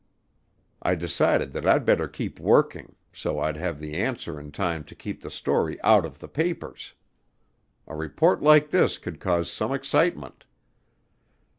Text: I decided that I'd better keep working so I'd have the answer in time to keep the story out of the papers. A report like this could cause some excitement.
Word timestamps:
I 0.81 0.95
decided 0.95 1.51
that 1.53 1.63
I'd 1.63 1.85
better 1.85 2.07
keep 2.07 2.39
working 2.39 2.95
so 3.13 3.37
I'd 3.37 3.55
have 3.57 3.79
the 3.79 3.93
answer 3.93 4.39
in 4.39 4.51
time 4.51 4.83
to 4.85 4.95
keep 4.95 5.21
the 5.21 5.29
story 5.29 5.79
out 5.83 6.07
of 6.07 6.17
the 6.17 6.27
papers. 6.27 6.93
A 7.85 7.95
report 7.95 8.41
like 8.41 8.71
this 8.71 8.97
could 8.97 9.19
cause 9.19 9.51
some 9.51 9.71
excitement. 9.71 10.45